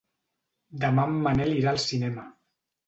[0.85, 2.29] Demà en Manel irà al cinema.